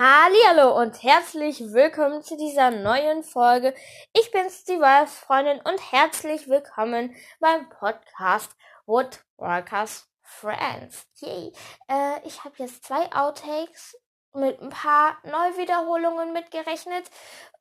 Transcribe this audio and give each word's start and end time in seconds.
Hallo 0.00 0.80
und 0.80 1.02
herzlich 1.02 1.58
willkommen 1.72 2.22
zu 2.22 2.36
dieser 2.36 2.70
neuen 2.70 3.24
Folge. 3.24 3.74
Ich 4.12 4.30
bin's, 4.30 4.62
die 4.62 4.78
Freundin 5.08 5.60
und 5.62 5.90
herzlich 5.90 6.48
willkommen 6.48 7.16
beim 7.40 7.68
Podcast 7.68 8.52
Woodworkers 8.86 10.08
Friends. 10.22 11.04
Yay. 11.16 11.52
Äh, 11.90 12.24
ich 12.24 12.44
habe 12.44 12.54
jetzt 12.58 12.84
zwei 12.84 13.10
Outtakes 13.12 14.00
mit 14.34 14.62
ein 14.62 14.70
paar 14.70 15.18
Neuwiederholungen 15.24 16.32
mitgerechnet. 16.32 17.10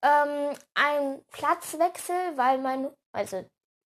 Ähm, 0.04 0.56
ein 0.76 1.26
Platzwechsel, 1.32 2.38
weil 2.38 2.60
mein, 2.60 2.92
also 3.14 3.50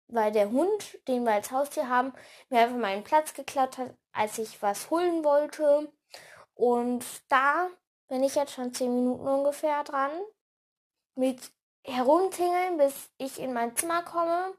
weil 0.09 0.33
der 0.33 0.51
Hund, 0.51 0.99
den 1.07 1.23
wir 1.23 1.35
als 1.35 1.53
Haustier 1.53 1.89
haben, 1.89 2.13
mir 2.49 2.63
einfach 2.63 2.77
meinen 2.77 3.05
Platz 3.05 3.35
geklaut 3.35 3.79
hat, 3.79 3.95
als 4.11 4.37
ich 4.39 4.61
was 4.61 4.91
holen 4.91 5.23
wollte. 5.23 5.93
Und 6.55 7.05
da 7.29 7.71
bin 8.13 8.23
ich 8.25 8.35
jetzt 8.35 8.53
schon 8.53 8.75
zehn 8.75 8.95
Minuten 8.95 9.27
ungefähr 9.27 9.83
dran. 9.85 10.11
Mit 11.15 11.51
herumtingeln, 11.83 12.77
bis 12.77 13.09
ich 13.17 13.41
in 13.41 13.55
mein 13.55 13.75
Zimmer 13.75 14.03
komme, 14.03 14.53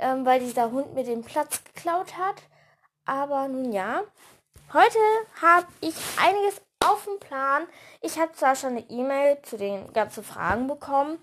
ähm, 0.00 0.26
weil 0.26 0.40
dieser 0.40 0.72
Hund 0.72 0.92
mir 0.92 1.04
den 1.04 1.22
Platz 1.22 1.62
geklaut 1.62 2.18
hat. 2.18 2.42
Aber 3.04 3.46
nun 3.46 3.72
ja, 3.72 4.02
heute 4.72 4.98
habe 5.40 5.68
ich 5.80 5.94
einiges 6.20 6.60
auf 6.84 7.04
dem 7.04 7.20
Plan. 7.20 7.68
Ich 8.00 8.18
habe 8.18 8.32
zwar 8.32 8.56
schon 8.56 8.70
eine 8.70 8.90
E-Mail 8.90 9.40
zu 9.42 9.56
den 9.56 9.92
ganzen 9.92 10.24
Fragen 10.24 10.66
bekommen. 10.66 11.20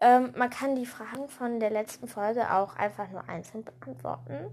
Ähm, 0.00 0.32
man 0.34 0.48
kann 0.48 0.76
die 0.76 0.86
Fragen 0.86 1.28
von 1.28 1.60
der 1.60 1.70
letzten 1.70 2.08
Folge 2.08 2.50
auch 2.50 2.74
einfach 2.76 3.10
nur 3.10 3.28
einzeln 3.28 3.64
beantworten. 3.64 4.48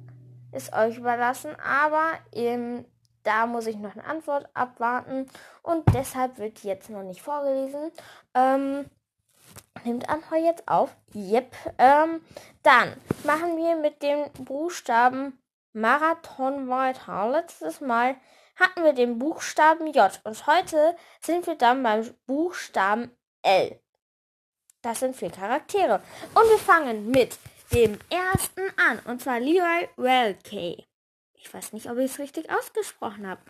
Ist 0.52 0.74
euch 0.74 0.98
überlassen. 0.98 1.56
Aber 1.62 2.20
im 2.32 2.84
da 3.24 3.46
muss 3.46 3.68
ich 3.68 3.78
noch 3.78 3.94
eine 3.94 4.06
Antwort 4.06 4.48
abwarten 4.54 5.30
und 5.62 5.84
deshalb 5.94 6.38
wird 6.38 6.64
jetzt 6.64 6.90
noch 6.90 7.04
nicht 7.04 7.22
vorgelesen. 7.22 7.92
Ähm, 8.34 8.90
nimmt 9.84 10.10
Anheu 10.10 10.38
jetzt 10.38 10.68
auf? 10.68 10.96
Yep. 11.14 11.56
Ähm, 11.78 12.22
dann 12.64 12.94
machen 13.24 13.58
wir 13.58 13.76
mit 13.76 14.02
dem 14.02 14.32
Buchstaben 14.44 15.40
Marathon 15.74 16.68
weiter. 16.68 17.30
Letztes 17.30 17.82
Mal 17.82 18.16
hatten 18.56 18.84
wir 18.84 18.94
den 18.94 19.20
Buchstaben 19.20 19.88
J 19.88 20.20
und 20.24 20.48
heute 20.48 20.96
sind 21.22 21.48
wir 21.48 21.56
dann 21.56 21.84
beim 21.84 22.14
Buchstaben 22.26 23.12
L. 23.42 23.80
Das 24.82 25.00
sind 25.00 25.16
vier 25.16 25.32
Charaktere. 25.32 26.02
Und 26.34 26.50
wir 26.50 26.58
fangen 26.58 27.12
mit 27.12 27.38
dem 27.74 28.00
ersten 28.10 28.62
an 28.78 29.00
und 29.06 29.22
zwar 29.22 29.40
Leroy 29.40 29.90
Welke. 29.98 30.89
Ich 31.40 31.54
weiß 31.54 31.74
nicht, 31.74 31.90
ob 31.90 31.98
ich 31.98 32.12
es 32.12 32.20
richtig 32.20 32.50
ausgesprochen 32.50 33.28
habe. 33.28 33.42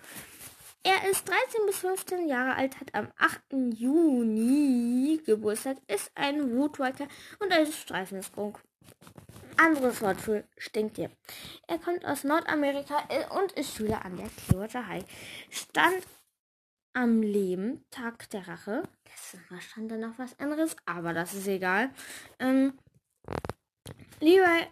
Er 0.84 1.09
ist 1.09 1.28
13 1.28 1.66
bis 1.66 1.80
15 1.80 2.28
Jahre 2.28 2.56
alt, 2.56 2.80
hat 2.80 2.95
am 2.95 3.12
8. 3.18 3.42
Juni 3.73 5.22
Geburtstag, 5.26 5.78
ist 5.88 6.12
ein 6.16 6.56
Woodworker 6.56 7.08
und 7.40 7.52
ein 7.52 7.70
Streifensprung. 7.70 8.58
Anderes 9.58 10.02
Wort 10.02 10.22
für 10.22 10.45
Stinktier. 10.58 11.12
Er 11.67 11.80
kommt 11.80 12.06
aus 12.06 12.23
Nordamerika 12.23 13.04
und 13.38 13.52
ist 13.54 13.76
Schüler 13.76 14.06
an 14.06 14.16
der 14.16 14.30
Clearwater 14.30 14.88
High. 14.88 15.04
Stand 15.50 16.06
am 16.94 17.22
Leben, 17.22 17.84
Tag 17.92 18.30
der 18.30 18.48
Rache. 18.48 18.84
Das 19.50 19.64
stand 19.64 19.92
da 19.92 19.98
noch 19.98 20.17
was 20.17 20.40
anderes, 20.40 20.78
aber 20.86 21.14
das 21.14 21.34
ist 21.34 21.48
egal. 21.48 21.90
Ähm, 22.40 22.80
Leroy 24.22 24.67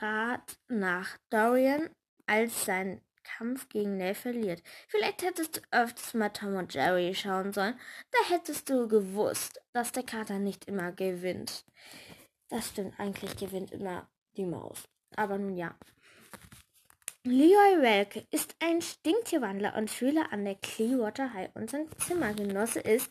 rat 0.00 0.58
nach 0.68 1.16
Dorian 1.30 1.88
als 2.28 2.64
sein 2.64 3.00
Kampf 3.24 3.68
gegen 3.68 3.96
Nell 3.96 4.14
verliert. 4.14 4.62
Vielleicht 4.88 5.22
hättest 5.22 5.56
du 5.56 5.60
öfters 5.70 6.14
mal 6.14 6.30
Tom 6.30 6.56
und 6.56 6.72
Jerry 6.72 7.14
schauen 7.14 7.52
sollen. 7.52 7.78
Da 8.10 8.34
hättest 8.34 8.70
du 8.70 8.88
gewusst, 8.88 9.60
dass 9.72 9.92
der 9.92 10.02
Kater 10.02 10.38
nicht 10.38 10.64
immer 10.66 10.92
gewinnt. 10.92 11.64
Das 12.48 12.68
stimmt, 12.68 12.98
eigentlich 12.98 13.36
gewinnt 13.36 13.72
immer 13.72 14.08
die 14.36 14.46
Maus. 14.46 14.88
Aber 15.16 15.36
nun 15.36 15.56
ja. 15.56 15.76
Leroy 17.24 17.82
Welke 17.82 18.26
ist 18.30 18.56
ein 18.60 18.80
Stinktierwandler 18.80 19.76
und 19.76 19.90
Schüler 19.90 20.32
an 20.32 20.44
der 20.44 20.54
Clearwater 20.54 21.34
High 21.34 21.50
und 21.54 21.70
sein 21.70 21.86
Zimmergenosse 21.98 22.80
ist 22.80 23.10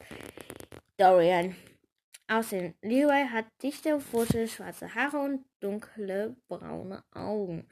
Dorian. 0.97 1.55
Aussehen. 2.29 2.75
Leroy 2.81 3.25
hat 3.29 3.45
dichte, 3.63 4.01
rote, 4.13 4.47
schwarze 4.47 4.93
Haare 4.93 5.17
und 5.17 5.45
dunkle, 5.61 6.35
braune 6.47 7.03
Augen. 7.13 7.67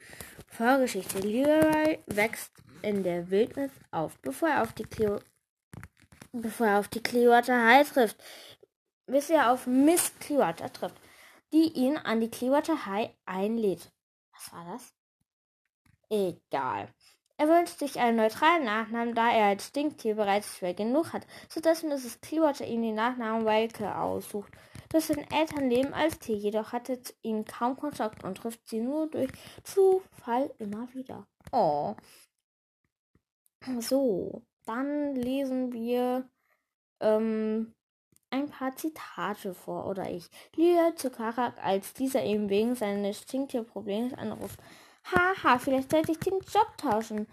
Vorgeschichte. 0.48 1.18
Leroy 1.18 1.98
wächst 2.06 2.52
in 2.82 3.02
der 3.02 3.30
Wildnis 3.30 3.70
auf, 3.90 4.18
bevor 4.20 4.48
er 4.48 4.62
auf 4.62 4.72
die 4.72 4.84
Cleo 4.84 5.20
bevor 6.40 6.66
er 6.66 6.78
auf 6.78 6.88
die 6.88 7.02
Clearwater 7.02 7.64
High 7.64 7.90
trifft, 7.90 8.16
bis 9.06 9.30
er 9.30 9.52
auf 9.52 9.66
Miss 9.66 10.12
Clearwater 10.18 10.72
trifft, 10.72 10.96
die 11.52 11.72
ihn 11.72 11.96
an 11.96 12.20
die 12.20 12.30
Clearwater 12.30 12.86
High 12.86 13.10
einlädt. 13.24 13.92
Was 14.32 14.52
war 14.52 14.64
das? 14.72 14.94
Egal. 16.08 16.88
Er 17.38 17.48
wünscht 17.48 17.78
sich 17.78 17.98
einen 17.98 18.16
neutralen 18.16 18.64
Nachnamen, 18.64 19.14
da 19.14 19.30
er 19.30 19.46
als 19.46 19.66
Stinktier 19.66 20.14
bereits 20.14 20.56
schwer 20.56 20.72
genug 20.72 21.12
hat, 21.12 21.26
sodass 21.50 21.82
Mrs. 21.82 22.20
Clearwater 22.22 22.66
ihm 22.66 22.82
den 22.82 22.94
Nachnamen 22.94 23.44
Welke 23.44 23.94
aussucht. 23.94 24.52
Durch 24.90 25.04
sein 25.04 25.30
Elternleben 25.30 25.92
als 25.92 26.18
Tier 26.18 26.36
jedoch 26.36 26.72
hatte 26.72 26.98
ihn 27.22 27.44
kaum 27.44 27.76
Kontakt 27.76 28.24
und 28.24 28.38
trifft 28.38 28.66
sie 28.68 28.80
nur 28.80 29.08
durch 29.08 29.30
Zufall 29.64 30.50
immer 30.58 30.88
wieder. 30.94 31.26
Oh. 31.52 31.94
So, 33.80 34.42
dann 34.64 35.14
lesen 35.14 35.72
wir 35.72 36.28
ähm, 37.00 37.74
ein 38.30 38.48
paar 38.48 38.74
Zitate 38.76 39.54
vor, 39.54 39.86
oder 39.86 40.10
ich. 40.10 40.28
Lia 40.54 40.94
zu 40.96 41.10
Karak, 41.10 41.62
als 41.62 41.92
dieser 41.92 42.22
eben 42.24 42.48
wegen 42.48 42.74
seines 42.74 43.20
Stinktierproblems 43.20 44.14
anruft. 44.14 44.60
Haha, 45.12 45.58
vielleicht 45.58 45.90
sollte 45.90 46.12
ich 46.12 46.18
den 46.18 46.38
Job 46.40 46.76
tauschen. 46.78 47.28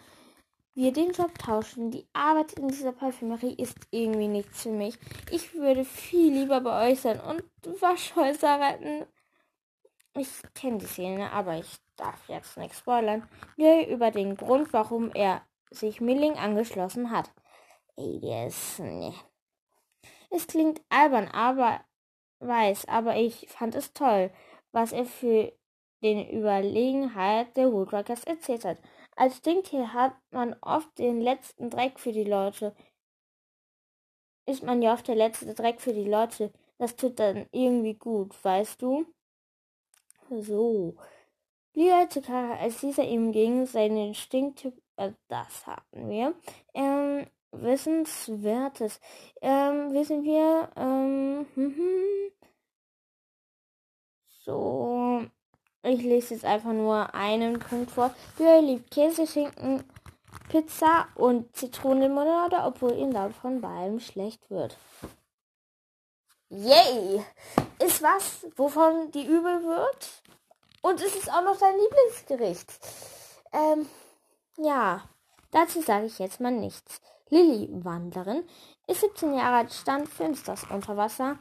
Wir 0.75 0.91
den 0.91 1.11
Job 1.11 1.37
tauschen. 1.37 1.91
Die 1.91 2.07
Arbeit 2.13 2.53
in 2.53 2.67
dieser 2.67 2.91
Parfümerie 2.91 3.53
ist 3.55 3.77
irgendwie 3.91 4.27
nichts 4.27 4.63
für 4.63 4.71
mich. 4.71 4.97
Ich 5.31 5.53
würde 5.53 5.85
viel 5.85 6.33
lieber 6.33 6.61
bei 6.61 6.91
euch 6.91 7.01
sein 7.01 7.19
und 7.19 7.43
Waschhäuser 7.81 8.59
retten. 8.59 9.05
Ich 10.15 10.29
kenne 10.53 10.77
die 10.77 10.85
Szene, 10.85 11.31
aber 11.31 11.57
ich 11.57 11.77
darf 11.95 12.27
jetzt 12.27 12.57
nichts 12.57 12.79
spoilern. 12.79 13.27
Nur 13.57 13.87
über 13.87 14.11
den 14.11 14.35
Grund, 14.35 14.73
warum 14.73 15.11
er 15.11 15.41
sich 15.71 16.01
Milling 16.01 16.33
angeschlossen 16.33 17.11
hat. 17.11 17.31
Ist. 17.95 18.79
Nee. 18.79 19.13
Es 20.29 20.47
klingt 20.47 20.81
albern, 20.89 21.27
aber 21.27 21.81
weiß, 22.39 22.87
aber 22.87 23.15
ich 23.15 23.47
fand 23.49 23.75
es 23.75 23.93
toll, 23.93 24.31
was 24.71 24.91
er 24.91 25.05
für 25.05 25.53
den 26.03 26.29
Überlegenheit 26.29 27.55
der 27.57 27.71
Woodworkers 27.71 28.23
erzählt 28.25 28.65
hat. 28.65 28.77
Als 29.15 29.37
Stinktier 29.37 29.93
hat 29.93 30.13
man 30.31 30.55
oft 30.61 30.97
den 30.99 31.21
letzten 31.21 31.69
Dreck 31.69 31.99
für 31.99 32.11
die 32.11 32.23
Leute. 32.23 32.75
Ist 34.45 34.63
man 34.63 34.81
ja 34.81 34.93
oft 34.93 35.07
der 35.07 35.15
letzte 35.15 35.53
Dreck 35.53 35.79
für 35.81 35.93
die 35.93 36.09
Leute. 36.09 36.51
Das 36.77 36.95
tut 36.95 37.19
dann 37.19 37.47
irgendwie 37.51 37.93
gut, 37.93 38.35
weißt 38.43 38.81
du? 38.81 39.05
So. 40.29 40.95
Lieber 41.75 42.07
Takara, 42.09 42.55
als 42.57 42.81
dieser 42.81 43.03
ihm 43.03 43.31
ging, 43.31 43.65
seinen 43.65 44.13
Stinktyp, 44.13 44.75
äh, 44.97 45.11
das 45.27 45.65
hatten 45.65 46.09
wir. 46.09 46.35
Ähm, 46.73 47.27
Wissenswertes. 47.51 48.99
Ähm, 49.41 49.93
wissen 49.93 50.23
wir, 50.23 50.69
ähm, 50.75 51.47
hm, 51.55 51.75
hm. 51.77 52.31
so, 54.27 55.25
ich 55.83 56.01
lese 56.01 56.33
jetzt 56.33 56.45
einfach 56.45 56.71
nur 56.71 57.13
einen 57.13 57.59
Punkt 57.59 57.91
vor. 57.91 58.13
Wer 58.37 58.61
liebt 58.61 58.89
Käse, 58.89 59.27
Schinken, 59.27 59.83
Pizza 60.49 61.07
und 61.15 61.55
Zitronenlimonade, 61.55 62.57
obwohl 62.63 62.93
ihm 62.93 63.13
davon 63.13 63.59
beidem 63.59 63.99
schlecht 63.99 64.49
wird. 64.49 64.77
Yay! 66.49 67.23
Ist 67.79 68.01
was, 68.01 68.45
wovon 68.55 69.11
die 69.11 69.25
übel 69.25 69.63
wird. 69.63 70.21
Und 70.81 71.01
es 71.01 71.15
ist 71.15 71.31
auch 71.31 71.43
noch 71.43 71.57
dein 71.57 71.75
Lieblingsgericht. 71.77 72.71
Ähm, 73.51 73.87
ja, 74.57 75.01
dazu 75.51 75.81
sage 75.81 76.05
ich 76.05 76.19
jetzt 76.19 76.39
mal 76.39 76.51
nichts. 76.51 77.01
Lilly 77.29 77.69
Wanderin 77.83 78.43
ist 78.87 79.01
17 79.01 79.33
Jahre 79.33 79.57
alt, 79.57 79.73
stand 79.73 80.07
finsters 80.07 80.65
unter 80.69 80.95
Wasser 80.95 81.39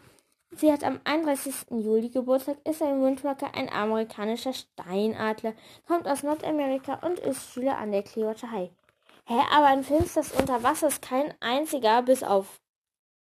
Sie 0.55 0.71
hat 0.71 0.85
am 0.85 1.01
31. 1.05 1.55
Juli 1.71 2.11
Geburtstag, 2.11 2.59
ist 2.65 2.83
ein 2.83 3.03
Windwalker, 3.03 3.55
ein 3.55 3.71
amerikanischer 3.71 4.53
Steinadler, 4.53 5.55
kommt 5.87 6.07
aus 6.07 6.23
Nordamerika 6.23 6.95
und 7.07 7.19
ist 7.19 7.53
Schüler 7.53 7.79
an 7.79 7.91
der 7.91 8.03
Clearwater 8.03 8.51
High. 8.51 8.71
Hä, 9.25 9.41
aber 9.51 9.73
in 9.73 9.83
Films 9.83 10.15
das 10.15 10.33
Unterwasser 10.33 10.89
ist 10.89 11.01
kein 11.01 11.33
einziger, 11.41 12.03
bis 12.03 12.23
auf, 12.23 12.61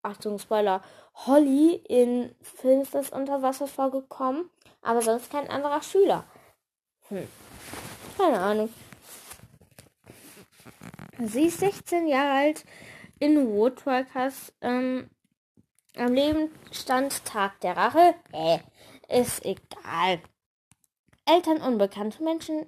Achtung, 0.03 0.39
Spoiler, 0.39 0.83
Holly 1.27 1.77
in 1.89 2.35
Films 2.43 2.91
das 2.91 3.11
Unterwasser 3.11 3.67
vorgekommen, 3.67 4.51
aber 4.83 5.01
sonst 5.01 5.31
kein 5.31 5.49
anderer 5.49 5.81
Schüler. 5.81 6.25
Hm, 7.09 7.27
keine 8.19 8.41
Ahnung. 8.41 8.69
Sie 11.19 11.47
ist 11.47 11.61
16 11.61 12.09
Jahre 12.09 12.33
alt 12.33 12.65
in 13.21 13.49
Woodworkers, 13.49 14.53
ähm, 14.61 15.09
am 15.97 16.15
Leben 16.15 16.51
stand 16.71 17.25
Tag 17.25 17.61
der 17.61 17.77
Rache? 17.77 18.15
Äh, 18.33 18.59
ist 19.09 19.45
egal. 19.45 20.21
Eltern 21.27 21.61
unbekannte 21.63 22.23
Menschen 22.23 22.67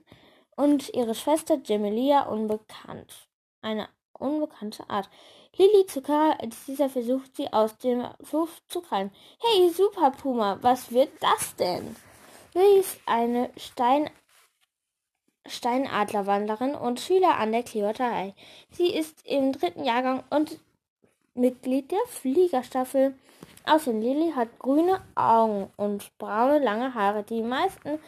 und 0.56 0.92
ihre 0.94 1.14
Schwester 1.14 1.58
Jemilia 1.64 2.22
unbekannt. 2.24 3.28
Eine 3.62 3.88
unbekannte 4.12 4.88
Art. 4.88 5.08
Lilly 5.56 5.86
Zucker, 5.86 6.38
als 6.40 6.64
dieser 6.66 6.88
versucht, 6.88 7.36
sie 7.36 7.52
aus 7.52 7.78
dem 7.78 8.06
Fluss 8.22 8.50
zu 8.68 8.80
krallen. 8.80 9.10
Hey, 9.40 9.70
Super 9.70 10.10
Puma, 10.10 10.58
was 10.60 10.92
wird 10.92 11.10
das 11.20 11.56
denn? 11.56 11.96
Lilly 12.54 12.80
ist 12.80 13.00
eine 13.06 13.50
Stein 13.56 14.10
Steinadlerwanderin 15.46 16.74
und 16.74 17.00
Schüler 17.00 17.36
an 17.36 17.52
der 17.52 17.62
Kleoterei. 17.62 18.34
Sie 18.70 18.94
ist 18.94 19.26
im 19.26 19.52
dritten 19.52 19.84
Jahrgang 19.84 20.24
und 20.30 20.58
Mitglied 21.34 21.90
der 21.90 22.00
Fliegerstaffel. 22.08 23.14
Außerdem 23.66 24.00
Lilly 24.00 24.32
hat 24.32 24.58
grüne 24.58 25.00
Augen 25.14 25.70
und 25.76 26.10
braune 26.18 26.58
lange 26.58 26.94
Haare, 26.94 27.22
die 27.22 27.42
meisten, 27.42 27.98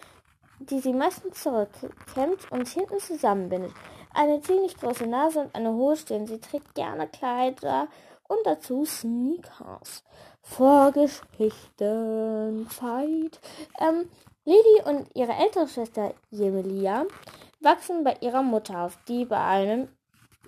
die 0.61 0.81
sie 0.81 0.93
meistens 0.93 1.43
zurückkämmt 1.43 2.51
und 2.51 2.69
hinten 2.69 2.99
zusammenbindet. 2.99 3.73
Eine 4.15 4.41
ziemlich 4.41 4.77
große 4.77 5.07
Nase 5.07 5.41
und 5.41 5.55
eine 5.55 5.73
hohe 5.73 5.97
Stirn. 5.97 6.27
Sie 6.27 6.41
trägt 6.41 6.75
gerne 6.75 7.09
Kleider 7.09 7.89
und 8.29 8.39
dazu 8.45 8.85
Sneakers. 8.85 10.05
Vorgeschichtenzeit. 10.43 13.41
Ähm, 13.81 14.11
Lili 14.45 14.83
und 14.85 15.09
ihre 15.15 15.33
ältere 15.33 15.69
Schwester 15.69 16.15
Jemelia 16.31 17.07
wachsen 17.61 18.05
bei 18.05 18.17
ihrer 18.21 18.43
Mutter 18.43 18.83
auf, 18.83 18.99
die 19.09 19.25
bei 19.25 19.39
einem, 19.39 19.89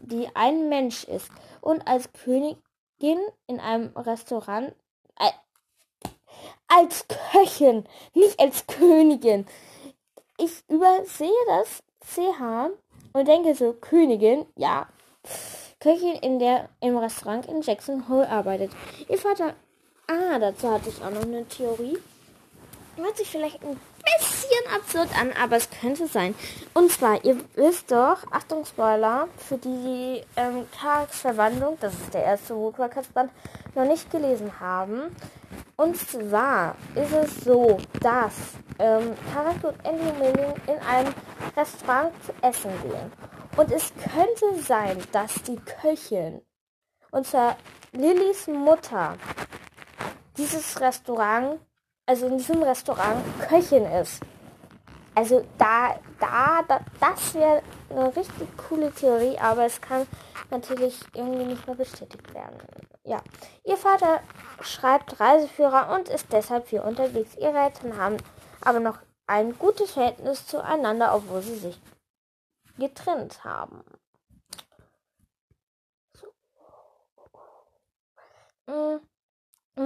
die 0.00 0.28
ein 0.34 0.68
Mensch 0.68 1.04
ist 1.04 1.30
und 1.60 1.86
als 1.88 2.08
Königin 2.98 3.20
in 3.46 3.60
einem 3.60 3.96
Restaurant 3.96 4.74
äh, 5.18 5.30
als 6.68 7.06
Köchin, 7.08 7.84
nicht 8.14 8.38
als 8.38 8.66
Königin. 8.66 9.46
Ich 10.38 10.62
übersehe 10.68 11.30
das 11.46 11.82
CH 12.00 12.70
und 13.12 13.28
denke 13.28 13.54
so, 13.54 13.72
Königin, 13.72 14.46
ja. 14.56 14.88
Köchin 15.80 16.16
in 16.16 16.38
der 16.38 16.68
im 16.80 16.96
Restaurant 16.96 17.46
in 17.46 17.62
Jackson 17.62 18.08
Hole 18.08 18.28
arbeitet. 18.28 18.72
Ihr 19.08 19.18
Vater, 19.18 19.54
ah, 20.08 20.38
dazu 20.38 20.70
hatte 20.70 20.88
ich 20.88 21.02
auch 21.02 21.10
noch 21.10 21.22
eine 21.22 21.46
Theorie. 21.46 21.98
Hört 22.96 23.16
sich 23.16 23.28
vielleicht 23.28 23.62
ein 23.62 23.78
bisschen 24.18 24.74
absurd 24.74 25.08
an, 25.20 25.32
aber 25.42 25.56
es 25.56 25.68
könnte 25.70 26.06
sein. 26.06 26.34
Und 26.74 26.90
zwar, 26.90 27.24
ihr 27.24 27.36
wisst 27.54 27.90
doch, 27.90 28.18
Achtung 28.30 28.64
Spoiler, 28.64 29.28
für 29.36 29.58
die, 29.58 29.68
die 29.68 30.24
ähm, 30.36 30.66
Karaks 30.78 31.20
Verwandlung, 31.20 31.76
das 31.80 31.94
ist 31.94 32.14
der 32.14 32.24
erste 32.24 32.54
Woodwalkers-Band, 32.56 33.30
noch 33.74 33.84
nicht 33.84 34.10
gelesen 34.10 34.60
haben. 34.60 35.14
Und 35.76 35.96
zwar 35.96 36.74
ist 36.94 37.12
es 37.12 37.44
so, 37.44 37.78
dass 38.00 38.34
ähm, 38.78 39.14
Karak 39.32 39.62
und 39.62 39.76
Andy 39.84 40.12
Milling 40.18 40.54
in 40.66 40.78
einem 40.78 41.14
Restaurant 41.56 42.12
zu 42.24 42.32
essen 42.42 42.72
gehen. 42.82 43.12
Und 43.56 43.72
es 43.72 43.92
könnte 43.94 44.62
sein, 44.62 44.98
dass 45.12 45.34
die 45.42 45.56
Köchin, 45.56 46.42
und 47.10 47.26
zwar 47.26 47.56
Lillys 47.92 48.46
Mutter, 48.46 49.16
dieses 50.36 50.80
Restaurant 50.80 51.58
also 52.08 52.26
in 52.26 52.38
diesem 52.38 52.62
Restaurant 52.62 53.22
Köchin 53.48 53.84
ist. 53.84 54.22
Also 55.14 55.44
da, 55.58 56.00
da, 56.18 56.62
da 56.66 56.80
das 56.98 57.34
wäre 57.34 57.62
eine 57.90 58.16
richtig 58.16 58.48
coole 58.56 58.90
Theorie, 58.92 59.36
aber 59.38 59.66
es 59.66 59.80
kann 59.80 60.06
natürlich 60.50 60.98
irgendwie 61.12 61.44
nicht 61.44 61.66
mehr 61.66 61.76
bestätigt 61.76 62.32
werden. 62.32 62.58
Ja, 63.04 63.20
ihr 63.64 63.76
Vater 63.76 64.20
schreibt 64.62 65.20
Reiseführer 65.20 65.94
und 65.94 66.08
ist 66.08 66.32
deshalb 66.32 66.68
viel 66.68 66.80
unterwegs. 66.80 67.36
Ihre 67.36 67.58
Eltern 67.58 67.98
haben 67.98 68.16
aber 68.62 68.80
noch 68.80 68.98
ein 69.26 69.58
gutes 69.58 69.92
Verhältnis 69.92 70.46
zueinander, 70.46 71.14
obwohl 71.14 71.42
sie 71.42 71.56
sich 71.56 71.80
getrennt 72.78 73.44
haben. 73.44 73.84
So. 76.14 76.32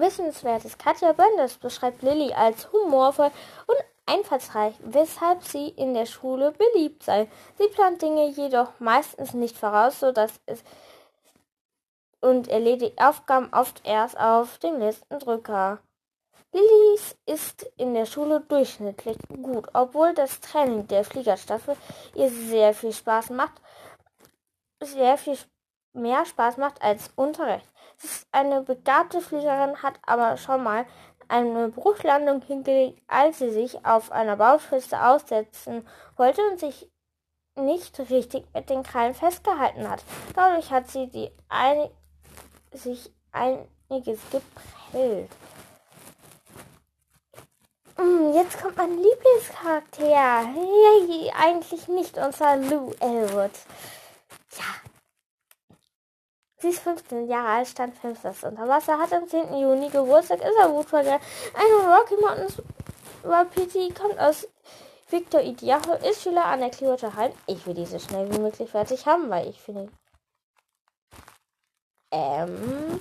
Wissenswertes. 0.01 0.79
Katja 0.79 1.13
Bönders 1.13 1.57
beschreibt 1.57 2.03
Lilly 2.03 2.33
als 2.33 2.71
humorvoll 2.73 3.31
und 3.67 3.77
einfallsreich, 4.07 4.75
weshalb 4.81 5.45
sie 5.45 5.69
in 5.69 5.95
der 5.95 6.07
Schule 6.07 6.53
beliebt 6.53 7.03
sei. 7.03 7.29
Sie 7.59 7.69
plant 7.69 8.03
Dinge 8.03 8.29
jedoch 8.29 8.73
meistens 8.79 9.35
nicht 9.35 9.57
voraus, 9.57 10.01
so 10.01 10.13
dass 10.13 10.41
es 10.47 10.63
und 12.21 12.49
erledigt 12.49 13.01
Aufgaben 13.01 13.53
oft 13.53 13.85
erst 13.85 14.19
auf 14.19 14.59
dem 14.59 14.79
letzten 14.79 15.19
Drücker. 15.19 15.81
Lillys 16.53 17.17
ist 17.27 17.65
in 17.77 17.95
der 17.95 18.07
Schule 18.07 18.41
durchschnittlich 18.41 19.17
gut, 19.43 19.69
obwohl 19.73 20.15
das 20.15 20.41
Training 20.41 20.87
der 20.87 21.05
Fliegerstaffel 21.05 21.77
ihr 22.15 22.29
sehr 22.29 22.75
viel 22.75 22.93
Spaß 22.93 23.31
macht, 23.31 23.61
sehr 24.81 25.17
viel 25.19 25.39
mehr 25.95 26.25
Spaß 26.25 26.59
macht 26.59 26.81
als 26.83 27.11
Unterricht. 27.17 27.72
Ist 28.03 28.27
eine 28.33 28.63
begabte 28.63 29.21
Fliegerin, 29.21 29.83
hat 29.83 29.95
aber 30.05 30.37
schon 30.37 30.63
mal 30.63 30.87
eine 31.29 31.69
Bruchlandung 31.69 32.43
hingelegt, 32.43 33.01
als 33.07 33.39
sie 33.39 33.51
sich 33.51 33.85
auf 33.87 34.11
einer 34.13 34.37
Bauspitze 34.37 35.03
aussetzen 35.03 35.87
wollte 36.17 36.43
und 36.51 36.61
sich 36.61 36.91
nicht 37.55 37.99
richtig 38.11 38.45
mit 38.55 38.71
den 38.71 38.83
Krallen 38.83 39.15
festgehalten 39.15 39.89
hat. 39.89 40.03
Dadurch 40.35 40.71
hat 40.71 40.89
sie 40.89 41.09
die 41.09 41.31
ein 41.49 41.91
sich 42.73 43.13
einiges 43.31 44.21
geprellt. 44.31 45.31
Hm, 47.97 48.33
jetzt 48.35 48.61
kommt 48.61 48.77
mein 48.77 48.97
Lieblingscharakter. 48.97 50.47
Hey, 50.55 51.31
eigentlich 51.39 51.89
nicht, 51.89 52.17
unser 52.19 52.57
Lou 52.57 52.93
Elwood. 53.01 53.53
Ja, 54.57 54.82
Sie 56.63 56.69
ist 56.69 56.79
15 56.79 57.27
Jahre 57.27 57.49
alt, 57.49 57.67
stand 57.67 57.99
5 57.99 58.25
unter 58.45 58.69
Wasser, 58.69 58.97
hat 58.97 59.13
am 59.13 59.27
10. 59.27 59.53
Juni 59.53 59.89
Geburtstag, 59.89 60.39
ist 60.39 60.57
er 60.61 60.71
Wutfolger. 60.71 61.19
Eine 61.55 61.93
Rocky 61.93 62.15
Mountains 62.21 62.63
Wapiti 63.25 63.93
kommt 63.93 64.17
aus 64.17 64.47
Victor 65.11 65.41
Idiacho, 65.41 65.95
ist 66.09 66.23
Schüler 66.23 66.45
an 66.45 66.61
der 66.61 66.71
Clearwater 66.71 67.17
High. 67.17 67.35
Ich 67.49 67.67
will 67.67 67.75
diese 67.75 67.99
schnell 67.99 68.33
wie 68.33 68.39
möglich 68.39 68.71
fertig 68.71 69.05
haben, 69.07 69.29
weil 69.29 69.49
ich 69.49 69.61
finde. 69.61 69.89
Ähm. 72.13 73.01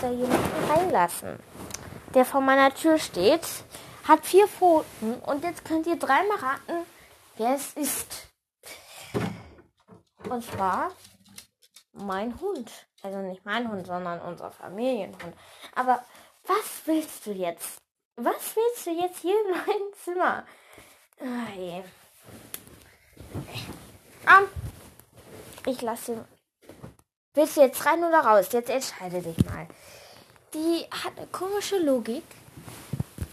Da 0.00 0.10
jemanden 0.10 0.70
reinlassen. 0.70 1.38
Der 2.14 2.24
vor 2.24 2.40
meiner 2.40 2.72
Tür 2.72 2.98
steht, 2.98 3.46
hat 4.08 4.24
vier 4.24 4.48
Pfoten 4.48 5.16
und 5.26 5.44
jetzt 5.44 5.66
könnt 5.66 5.86
ihr 5.86 5.96
dreimal 5.96 6.38
raten, 6.38 6.86
wer 7.36 7.56
es 7.56 7.74
ist. 7.74 8.28
Und 10.30 10.42
zwar 10.42 10.92
mein 11.96 12.38
Hund. 12.40 12.70
Also 13.02 13.18
nicht 13.18 13.44
mein 13.44 13.70
Hund, 13.70 13.86
sondern 13.86 14.20
unser 14.20 14.50
Familienhund. 14.50 15.34
Aber 15.74 16.04
was 16.46 16.82
willst 16.86 17.26
du 17.26 17.32
jetzt? 17.32 17.78
Was 18.16 18.56
willst 18.56 18.86
du 18.86 18.90
jetzt 18.90 19.18
hier 19.20 19.36
in 19.44 19.50
meinem 19.50 19.92
Zimmer? 20.02 20.46
Oh 21.20 21.24
ah, 24.26 24.42
ich 25.66 25.82
lasse. 25.82 26.26
Willst 27.34 27.56
du 27.56 27.60
jetzt 27.60 27.84
rein 27.84 28.02
oder 28.02 28.20
raus? 28.20 28.48
Jetzt 28.52 28.70
entscheide 28.70 29.20
dich 29.20 29.44
mal. 29.44 29.68
Die 30.54 30.86
hat 30.90 31.18
eine 31.18 31.26
komische 31.26 31.78
Logik. 31.78 32.24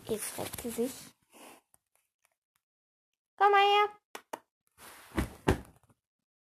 Jetzt 0.05 0.25
fragt 0.25 0.61
sie 0.61 0.69
sich. 0.69 0.91
Komm 3.37 3.51
mal 3.51 3.61
her. 3.61 3.89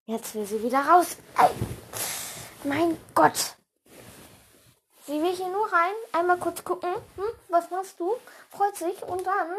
Jetzt 0.06 0.34
will 0.34 0.46
sie 0.46 0.62
wieder 0.62 0.80
raus. 0.80 1.16
Ey. 1.36 1.67
Mein 2.68 2.98
Gott. 3.14 3.56
Sie 5.06 5.22
will 5.22 5.34
hier 5.34 5.48
nur 5.48 5.72
rein, 5.72 5.94
einmal 6.12 6.38
kurz 6.38 6.62
gucken. 6.62 6.92
Hm, 7.16 7.32
was 7.48 7.70
machst 7.70 7.98
du? 7.98 8.14
Freut 8.50 8.76
sich 8.76 9.02
und 9.04 9.26
dann 9.26 9.56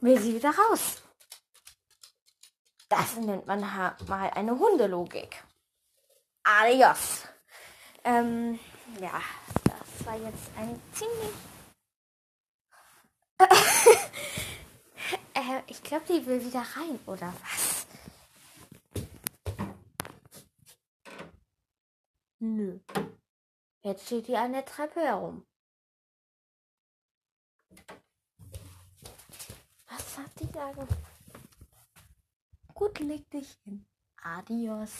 will 0.00 0.20
sie 0.20 0.34
wieder 0.34 0.50
raus. 0.50 1.02
Das 2.88 3.16
nennt 3.16 3.46
man 3.46 3.60
mal 3.60 4.30
eine 4.30 4.56
Hundelogik. 4.56 5.42
Adios. 6.44 7.22
Ähm, 8.04 8.60
ja, 9.00 9.20
das 9.64 10.06
war 10.06 10.16
jetzt 10.16 10.50
ein 10.56 10.80
ziemlich. 10.92 11.34
äh, 15.34 15.62
ich 15.66 15.82
glaube, 15.82 16.04
die 16.08 16.24
will 16.26 16.44
wieder 16.44 16.60
rein, 16.76 17.00
oder 17.06 17.32
was? 17.42 17.61
Jetzt 23.92 24.06
steht 24.06 24.26
die 24.26 24.36
an 24.38 24.54
der 24.54 24.64
Treppe 24.64 25.00
herum. 25.00 25.44
Was 29.86 30.16
hat 30.16 30.30
die 30.40 30.50
da? 30.50 30.72
Gut, 32.72 32.98
leg 33.00 33.30
dich 33.30 33.58
hin. 33.64 33.84
Adios. 34.22 34.92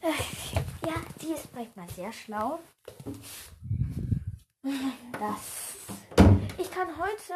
Äh, 0.00 0.86
Ja, 0.86 0.94
die 1.20 1.34
ist 1.34 1.54
manchmal 1.54 1.86
sehr 1.90 2.10
schlau. 2.10 2.60
Das. 4.62 5.76
Ich 6.56 6.70
kann 6.70 6.88
heute 6.96 7.34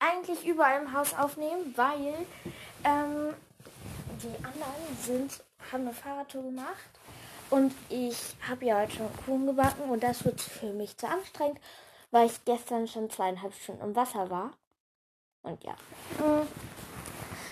eigentlich 0.00 0.44
überall 0.44 0.82
im 0.82 0.92
Haus 0.92 1.14
aufnehmen, 1.14 1.72
weil 1.78 2.26
ähm, 2.84 3.32
die 4.22 4.44
anderen 4.44 4.98
sind, 5.02 5.42
haben 5.72 5.84
eine 5.84 5.94
Fahrradtour 5.94 6.42
gemacht 6.42 6.98
und 7.50 7.72
ich 7.88 8.36
habe 8.48 8.66
ja 8.66 8.80
heute 8.80 8.92
schon 8.92 9.08
Kuchen 9.24 9.46
gebacken 9.46 9.90
und 9.90 10.02
das 10.02 10.24
wird 10.24 10.40
für 10.40 10.72
mich 10.72 10.96
zu 10.96 11.06
anstrengend, 11.08 11.58
weil 12.10 12.26
ich 12.26 12.44
gestern 12.44 12.86
schon 12.86 13.10
zweieinhalb 13.10 13.54
Stunden 13.54 13.82
im 13.82 13.96
Wasser 13.96 14.30
war. 14.30 14.52
Und 15.42 15.62
ja. 15.64 15.74
Hm. 16.18 16.46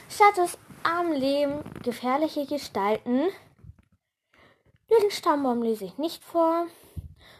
Status 0.09 0.59
am 0.83 1.13
Leben, 1.13 1.61
gefährliche 1.83 2.47
Gestalten. 2.47 3.29
Den 4.91 5.11
Stammbaum 5.11 5.63
lese 5.63 5.85
ich 5.85 5.99
nicht 5.99 6.23
vor. 6.25 6.67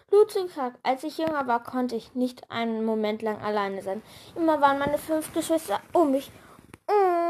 Blutzucker. 0.09 0.73
Als 0.83 1.05
ich 1.05 1.19
jünger 1.19 1.47
war, 1.47 1.63
konnte 1.63 1.97
ich 1.97 2.15
nicht 2.15 2.51
einen 2.51 2.85
Moment 2.85 3.23
lang 3.23 3.41
alleine 3.41 3.83
sein. 3.83 4.03
Immer 4.35 4.61
waren 4.61 4.79
meine 4.79 4.99
fünf 4.99 5.33
Geschwister 5.33 5.81
um 5.93 6.11
mich 6.13 6.31
mm, 6.89 7.26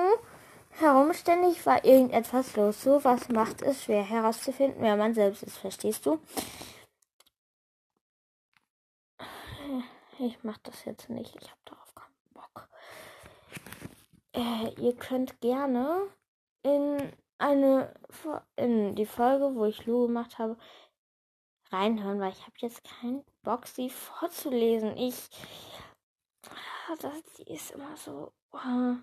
herum. 0.80 1.12
Ständig 1.12 1.64
war 1.66 1.84
irgendetwas 1.84 2.56
los. 2.56 2.82
So 2.82 3.02
was 3.04 3.28
macht 3.28 3.62
es 3.62 3.84
schwer 3.84 4.02
herauszufinden, 4.02 4.82
wer 4.82 4.96
man 4.96 5.14
selbst 5.14 5.42
ist. 5.42 5.58
Verstehst 5.58 6.06
du? 6.06 6.20
Ich 10.18 10.42
mach 10.42 10.58
das 10.58 10.84
jetzt 10.84 11.10
nicht. 11.10 11.36
Ich 11.36 11.50
habe 11.50 11.60
darauf 11.64 11.94
keinen 11.94 12.32
Bock. 12.32 12.68
Äh, 14.32 14.80
ihr 14.80 14.96
könnt 14.96 15.40
gerne 15.40 16.08
in 16.62 17.12
eine 17.38 17.94
in 18.56 18.94
die 18.94 19.06
Folge, 19.06 19.54
wo 19.54 19.66
ich 19.66 19.84
Lu 19.86 20.06
gemacht 20.06 20.38
habe, 20.38 20.56
reinhören, 21.70 22.20
weil 22.20 22.32
ich 22.32 22.42
habe 22.42 22.54
jetzt 22.58 22.82
keinen 22.84 23.24
Bock, 23.42 23.66
sie 23.66 23.90
vorzulesen. 23.90 24.96
Ich. 24.96 25.28
Ah, 26.48 26.94
das, 27.00 27.22
die 27.34 27.52
ist 27.52 27.72
immer 27.72 27.96
so. 27.96 28.32
Oh. 28.52 28.96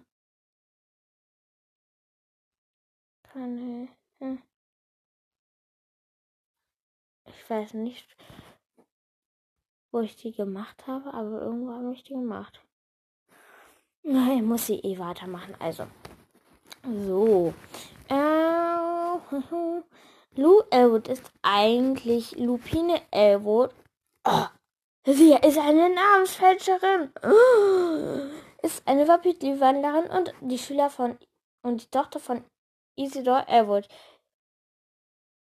Hm. 3.34 3.90
Ich 7.26 7.50
weiß 7.50 7.74
nicht, 7.74 8.16
wo 9.92 10.02
ich 10.02 10.16
die 10.16 10.34
gemacht 10.34 10.86
habe, 10.88 11.14
aber 11.14 11.42
irgendwo 11.42 11.72
habe 11.72 11.94
ich 11.94 12.04
die 12.04 12.14
gemacht. 12.14 12.62
Na, 14.04 14.36
ich 14.36 14.42
muss 14.42 14.68
sie 14.68 14.80
eh 14.80 15.00
weitermachen. 15.00 15.56
Also. 15.60 15.88
So. 16.84 17.54
Äh, 18.10 18.14
Lou 20.36 20.62
Elwood 20.70 21.08
ist 21.08 21.32
eigentlich 21.42 22.38
Lupine 22.38 23.02
Elwood. 23.12 23.74
Oh, 24.26 24.46
sie 25.06 25.34
ist 25.34 25.58
eine 25.58 25.90
Namensfälscherin. 25.94 27.12
Oh, 27.24 28.30
ist 28.62 28.88
eine 28.88 29.08
Wapiti-Wandlerin 29.08 30.10
und 30.10 30.34
die 30.42 30.58
Schüler 30.58 30.90
von 30.90 31.18
und 31.62 31.84
die 31.84 31.90
Tochter 31.90 32.20
von 32.20 32.44
Isidore 32.96 33.48
Elwood. 33.48 33.88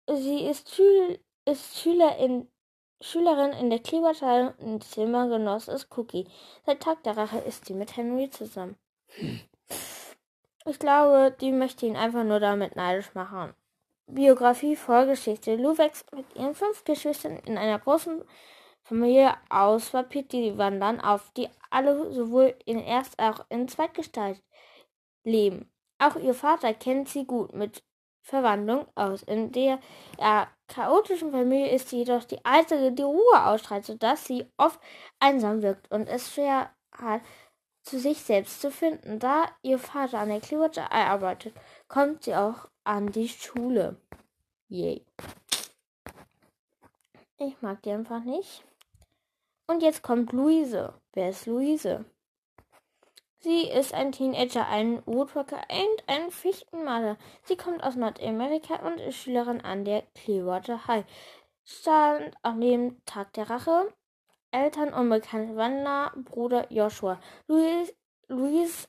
Sie 0.08 0.46
ist, 0.46 0.74
Schül 0.74 1.18
ist 1.44 1.78
Schülerin, 1.78 2.48
Schülerin 3.00 3.52
in 3.52 3.70
der 3.70 3.80
Kleberteilung 3.80 4.54
und 4.58 4.84
Zimmergenoss 4.84 5.68
ist 5.68 5.96
Cookie. 5.96 6.26
Seit 6.66 6.80
Tag 6.80 7.02
der 7.02 7.16
Rache 7.16 7.38
ist 7.38 7.66
sie 7.66 7.74
mit 7.74 7.96
Henry 7.96 8.30
zusammen. 8.30 8.76
Ich 10.64 10.78
glaube, 10.78 11.36
die 11.40 11.50
möchte 11.50 11.86
ihn 11.86 11.96
einfach 11.96 12.24
nur 12.24 12.38
damit 12.38 12.76
neidisch 12.76 13.14
machen. 13.14 13.54
Biografie, 14.06 14.76
Vorgeschichte. 14.76 15.56
Lou 15.56 15.76
wächst 15.78 16.12
mit 16.12 16.26
ihren 16.36 16.54
fünf 16.54 16.84
Geschwistern 16.84 17.38
in 17.38 17.58
einer 17.58 17.78
großen 17.78 18.22
Familie 18.82 19.34
aus 19.48 19.94
Wapiti, 19.94 20.50
die 20.50 20.58
wandern 20.58 21.00
auf, 21.00 21.30
die 21.32 21.48
alle 21.70 22.12
sowohl 22.12 22.54
in 22.66 22.78
Erst- 22.78 23.18
als 23.18 23.40
auch 23.40 23.46
in 23.48 23.68
Zweitgestalt 23.68 24.42
leben. 25.24 25.71
Auch 26.02 26.16
ihr 26.16 26.34
Vater 26.34 26.74
kennt 26.74 27.08
sie 27.08 27.24
gut 27.24 27.54
mit 27.54 27.84
Verwandlung 28.22 28.86
aus. 28.96 29.22
In 29.22 29.52
der 29.52 29.78
er 30.18 30.48
chaotischen 30.66 31.30
Familie 31.30 31.70
ist 31.70 31.90
sie 31.90 31.98
jedoch 31.98 32.24
die 32.24 32.44
einzige, 32.44 32.90
die 32.90 33.02
Ruhe 33.02 33.46
ausstrahlt, 33.46 33.84
sodass 33.84 34.24
sie 34.24 34.46
oft 34.56 34.80
einsam 35.20 35.62
wirkt 35.62 35.88
und 35.92 36.08
es 36.08 36.34
schwer 36.34 36.70
hat, 36.90 37.20
zu 37.84 38.00
sich 38.00 38.20
selbst 38.20 38.60
zu 38.60 38.72
finden. 38.72 39.20
Da 39.20 39.44
ihr 39.62 39.78
Vater 39.78 40.18
an 40.18 40.30
der 40.30 40.40
Clearwater 40.40 40.90
arbeitet, 40.90 41.54
kommt 41.86 42.24
sie 42.24 42.34
auch 42.34 42.68
an 42.82 43.12
die 43.12 43.28
Schule. 43.28 43.96
Yay. 44.68 45.04
Ich 47.38 47.62
mag 47.62 47.80
die 47.82 47.90
einfach 47.90 48.24
nicht. 48.24 48.64
Und 49.68 49.84
jetzt 49.84 50.02
kommt 50.02 50.32
Luise. 50.32 50.94
Wer 51.12 51.30
ist 51.30 51.46
Luise? 51.46 52.04
Sie 53.42 53.68
ist 53.68 53.92
ein 53.92 54.12
Teenager, 54.12 54.68
ein 54.68 55.04
Woodworker 55.04 55.62
und 55.68 56.04
ein 56.06 56.30
Fichtenmaler. 56.30 57.18
Sie 57.42 57.56
kommt 57.56 57.82
aus 57.82 57.96
Nordamerika 57.96 58.76
und 58.86 59.00
ist 59.00 59.16
Schülerin 59.16 59.60
an 59.60 59.84
der 59.84 60.02
Clearwater 60.14 60.86
High. 60.86 61.04
Stand 61.64 62.36
am 62.42 62.60
dem 62.60 63.04
Tag 63.04 63.32
der 63.32 63.50
Rache. 63.50 63.92
Eltern 64.52 64.94
unbekannt. 64.94 65.56
Wanderer, 65.56 66.12
Bruder 66.14 66.72
Joshua. 66.72 67.20
Luis, 67.48 67.92
Luis, 68.28 68.88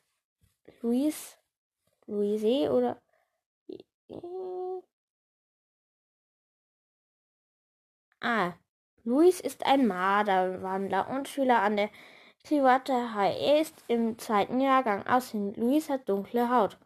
Luis, 0.82 1.38
Luise 2.06 2.72
oder 2.72 3.02
Ah, 8.22 8.54
Luis 9.04 9.42
ist 9.42 9.66
ein 9.66 9.88
Marderwandler 9.88 11.10
und 11.10 11.28
Schüler 11.28 11.62
an 11.62 11.76
der 11.76 11.90
Clearwater 12.46 13.14
High. 13.14 13.40
Er 13.40 13.62
ist 13.62 13.84
im 13.88 14.20
zweiten 14.20 14.60
Jahrgang. 14.60 15.08
Aussehen, 15.08 15.54
Luis 15.56 15.90
hat 15.90 16.10
dunkle 16.10 16.50
Haut. 16.50 16.78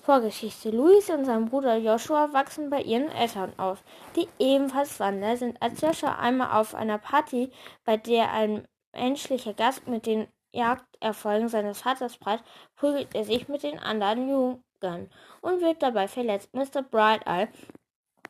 Vorgeschichte. 0.00 0.70
Luis 0.70 1.10
und 1.10 1.24
sein 1.24 1.46
Bruder 1.46 1.76
Joshua 1.76 2.32
wachsen 2.32 2.70
bei 2.70 2.82
ihren 2.82 3.08
Eltern 3.10 3.52
auf, 3.56 3.84
die 4.16 4.26
ebenfalls 4.40 4.98
Wanderer 4.98 5.36
sind. 5.36 5.62
Als 5.62 5.80
Joshua 5.80 6.18
einmal 6.18 6.58
auf 6.58 6.74
einer 6.74 6.98
Party, 6.98 7.52
bei 7.84 7.96
der 7.96 8.32
ein 8.32 8.66
menschlicher 8.92 9.54
Gast 9.54 9.86
mit 9.86 10.06
den 10.06 10.26
Jagderfolgen 10.50 11.48
seines 11.48 11.82
Vaters 11.82 12.16
prallt, 12.16 12.42
prügelt 12.74 13.14
er 13.14 13.24
sich 13.24 13.48
mit 13.48 13.62
den 13.62 13.78
anderen 13.78 14.28
Jungen 14.28 15.10
und 15.40 15.60
wird 15.60 15.82
dabei 15.82 16.08
verletzt. 16.08 16.52
Mr. 16.52 16.82
Bright 16.82 17.26
Eye 17.26 17.48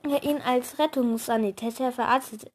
er 0.03 0.23
ihn 0.23 0.41
als 0.43 0.79
Rettungssanitäter 0.79 1.93
verarztet, 1.93 2.53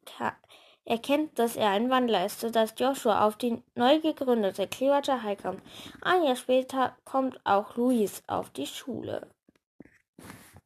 erkennt, 0.86 1.38
dass 1.40 1.56
er 1.56 1.70
ein 1.70 1.90
Wandler 1.90 2.25
ist, 2.25 2.40
sodass 2.40 2.74
Joshua 2.78 3.25
auf 3.25 3.38
die 3.38 3.62
neu 3.75 4.00
gegründete 4.00 4.68
Clearwater 4.68 5.24
High 5.24 5.42
kommt. 5.42 5.62
Ein 6.02 6.24
Jahr 6.24 6.36
später 6.36 6.96
kommt 7.06 7.40
auch 7.46 7.75
Luis 7.75 8.22
auf 8.28 8.50
die 8.50 8.68
Schule. 8.68 9.28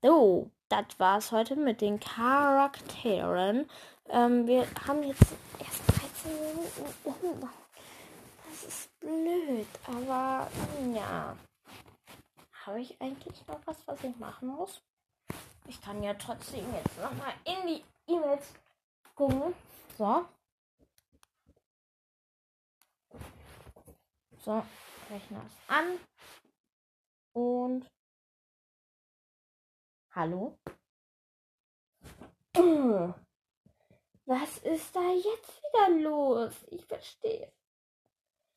So, 0.01 0.51
das 0.69 0.85
war's 0.97 1.31
heute 1.31 1.55
mit 1.55 1.81
den 1.81 1.99
Charakteren. 1.99 3.69
Ähm, 4.09 4.47
wir 4.47 4.67
haben 4.87 5.03
jetzt 5.03 5.25
erst 5.59 5.81
13 6.23 6.31
Minuten. 6.55 7.49
Das 8.49 8.63
ist 8.63 8.99
blöd, 8.99 9.67
aber 9.85 10.47
ja. 10.95 11.35
Habe 12.65 12.81
ich 12.81 12.99
eigentlich 13.01 13.47
noch 13.47 13.59
was, 13.65 13.77
was 13.85 14.03
ich 14.03 14.15
machen 14.17 14.49
muss? 14.49 14.81
Ich 15.67 15.81
kann 15.81 16.03
ja 16.03 16.13
trotzdem 16.13 16.65
jetzt 16.73 16.97
nochmal 16.97 17.33
in 17.45 17.67
die 17.67 18.13
E-Mails 18.13 18.53
gucken. 19.15 19.53
So. 19.97 20.27
So, 24.45 24.63
Rechner 25.09 25.43
ist 25.43 25.57
an. 25.67 25.99
Und. 27.33 27.89
Hallo? 30.11 30.59
Was 34.25 34.57
ist 34.59 34.95
da 34.95 35.01
jetzt 35.13 35.63
wieder 35.63 35.89
los? 36.03 36.53
Ich 36.67 36.85
verstehe. 36.85 37.51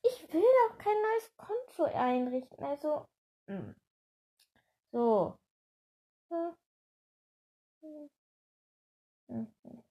Ich 0.03 0.31
will 0.31 0.43
doch 0.43 0.77
kein 0.77 1.01
neues 1.01 1.35
Konto 1.37 1.85
einrichten. 1.85 2.63
Also. 2.63 3.07
Hm. 3.47 3.75
So. 4.91 5.39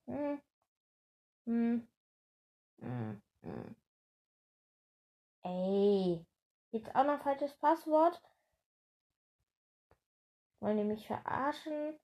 Hm. 0.07 0.41
Ey, 5.43 6.27
jetzt 6.71 6.95
auch 6.95 7.05
noch 7.05 7.23
falsches 7.23 7.55
Passwort. 7.59 8.23
Wollen 10.61 10.77
die 10.77 10.85
mich 10.85 11.07
verarschen? 11.07 11.99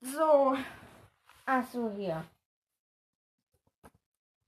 So. 0.00 0.56
Ach 1.46 1.66
so, 1.70 1.90
hier. 1.92 2.28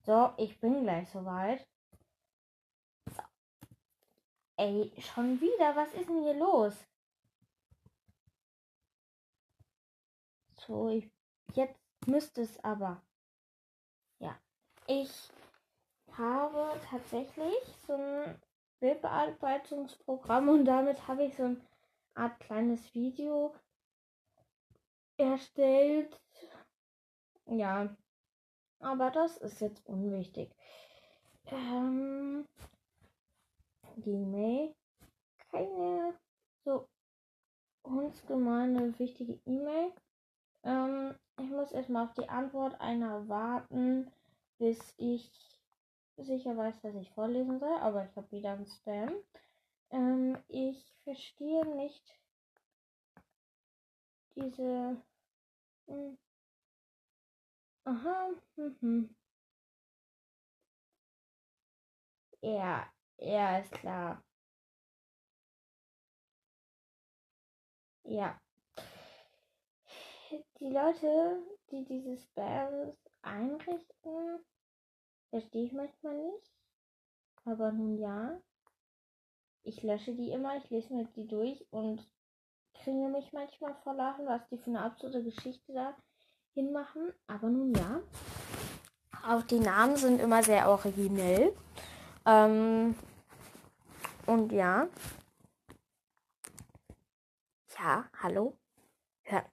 So, 0.05 0.33
ich 0.37 0.61
bin 0.61 0.83
gleich 0.83 1.09
soweit. 1.11 1.67
So. 3.07 3.23
Ey, 4.57 4.93
schon 5.01 5.41
wieder? 5.41 5.75
Was 5.77 5.93
ist 5.95 6.09
denn 6.09 6.23
hier 6.23 6.35
los? 6.35 6.75
So, 10.67 10.89
ich, 10.89 11.09
jetzt 11.55 11.79
müsste 12.07 12.43
es 12.43 12.63
aber. 12.65 13.01
Ja. 14.19 14.37
Ich 14.89 15.31
habe 16.13 16.81
tatsächlich 16.89 17.55
so 17.87 17.95
ein 17.95 18.41
Bildbearbeitungsprogramm 18.81 20.49
und 20.49 20.65
damit 20.65 21.07
habe 21.07 21.25
ich 21.25 21.37
so 21.37 21.45
eine 21.45 21.61
Art 22.15 22.41
kleines 22.41 22.95
Video 22.95 23.55
erstellt. 25.17 26.21
Ja, 27.47 27.95
aber 28.81 29.11
das 29.11 29.37
ist 29.39 29.61
jetzt 29.61 29.87
unwichtig. 29.87 30.51
Ähm, 31.47 32.45
die 33.97 34.17
Mail, 34.17 34.75
keine 35.51 36.19
so 36.65 36.89
hundsgemeine 37.85 38.99
wichtige 38.99 39.39
E-Mail. 39.47 39.93
Ähm, 40.65 41.15
ich 41.39 41.51
muss 41.51 41.73
erstmal 41.73 42.07
auf 42.07 42.15
die 42.15 42.29
Antwort 42.29 42.81
einer 42.81 43.29
warten, 43.29 44.11
bis 44.59 44.95
ich 44.99 45.31
sicher 46.17 46.57
weiß, 46.57 46.81
dass 46.83 46.95
ich 46.97 47.11
vorlesen 47.11 47.59
soll, 47.61 47.77
aber 47.81 48.05
ich 48.05 48.17
habe 48.17 48.31
wieder 48.33 48.53
ein 48.53 48.67
Spam. 48.67 49.11
Ähm, 49.91 50.39
ich 50.49 50.95
verstehe 51.05 51.67
nicht 51.77 52.05
diese. 54.37 55.03
Hm. 55.89 56.19
Aha. 57.87 58.31
Mhm. 58.57 59.17
Ja, 62.43 62.87
ja, 63.19 63.59
ist 63.59 63.73
klar. 63.73 64.23
Ja. 68.05 68.41
Die 70.61 70.71
Leute, 70.71 71.43
die 71.71 71.85
diese 71.85 72.17
Spams 72.17 72.97
einrichten, 73.21 74.41
verstehe 75.29 75.67
ich 75.67 75.73
manchmal 75.73 76.17
nicht. 76.17 76.53
Aber 77.45 77.73
nun 77.73 77.99
ja. 77.99 78.41
Ich 79.65 79.83
lösche 79.83 80.15
die 80.15 80.31
immer, 80.31 80.57
ich 80.57 80.71
lese 80.71 80.95
mir 80.95 81.05
die 81.17 81.27
durch 81.27 81.67
und 81.71 82.09
kriege 82.73 83.09
mich 83.09 83.33
manchmal 83.33 83.75
vor 83.83 83.95
Lachen, 83.95 84.27
was 84.27 84.49
die 84.49 84.59
für 84.59 84.71
eine 84.71 84.83
absurde 84.83 85.23
Geschichte 85.23 85.73
da 85.73 85.95
hinmachen. 86.55 87.13
Aber 87.27 87.49
nun 87.49 87.75
ja. 87.75 88.01
Auch 89.27 89.43
die 89.43 89.61
Namen 89.61 89.97
sind 89.97 90.21
immer 90.21 90.43
sehr 90.43 90.71
originell. 90.71 91.55
Ähm, 92.25 92.95
und 94.27 94.53
ja. 94.53 94.89
Ja, 97.79 98.09
hallo? 98.23 98.57
Hört, 99.25 99.47